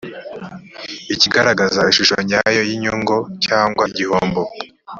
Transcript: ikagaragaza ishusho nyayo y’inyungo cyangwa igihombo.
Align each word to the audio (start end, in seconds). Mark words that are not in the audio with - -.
ikagaragaza 1.13 1.81
ishusho 1.91 2.15
nyayo 2.27 2.61
y’inyungo 2.69 3.15
cyangwa 3.45 3.83
igihombo. 3.91 4.41